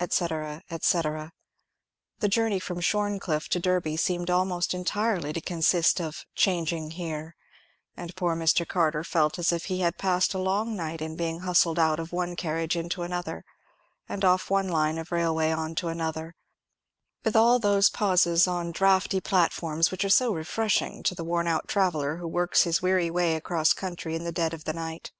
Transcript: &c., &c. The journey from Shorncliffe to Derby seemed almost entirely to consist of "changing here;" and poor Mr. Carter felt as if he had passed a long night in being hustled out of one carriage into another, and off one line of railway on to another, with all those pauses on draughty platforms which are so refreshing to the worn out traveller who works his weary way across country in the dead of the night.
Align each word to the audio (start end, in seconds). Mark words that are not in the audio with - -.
&c., 0.00 0.06
&c. 0.06 1.00
The 1.00 1.32
journey 2.28 2.60
from 2.60 2.78
Shorncliffe 2.80 3.48
to 3.48 3.58
Derby 3.58 3.96
seemed 3.96 4.30
almost 4.30 4.72
entirely 4.72 5.32
to 5.32 5.40
consist 5.40 6.00
of 6.00 6.24
"changing 6.36 6.92
here;" 6.92 7.34
and 7.96 8.14
poor 8.14 8.36
Mr. 8.36 8.64
Carter 8.68 9.02
felt 9.02 9.36
as 9.36 9.50
if 9.50 9.64
he 9.64 9.80
had 9.80 9.98
passed 9.98 10.32
a 10.32 10.38
long 10.38 10.76
night 10.76 11.02
in 11.02 11.16
being 11.16 11.40
hustled 11.40 11.80
out 11.80 11.98
of 11.98 12.12
one 12.12 12.36
carriage 12.36 12.76
into 12.76 13.02
another, 13.02 13.44
and 14.08 14.24
off 14.24 14.48
one 14.48 14.68
line 14.68 14.96
of 14.96 15.10
railway 15.10 15.50
on 15.50 15.74
to 15.74 15.88
another, 15.88 16.36
with 17.24 17.34
all 17.34 17.58
those 17.58 17.90
pauses 17.90 18.46
on 18.46 18.70
draughty 18.70 19.20
platforms 19.20 19.90
which 19.90 20.04
are 20.04 20.08
so 20.08 20.32
refreshing 20.32 21.02
to 21.02 21.16
the 21.16 21.24
worn 21.24 21.48
out 21.48 21.66
traveller 21.66 22.18
who 22.18 22.28
works 22.28 22.62
his 22.62 22.80
weary 22.80 23.10
way 23.10 23.34
across 23.34 23.72
country 23.72 24.14
in 24.14 24.22
the 24.22 24.30
dead 24.30 24.54
of 24.54 24.62
the 24.66 24.72
night. 24.72 25.10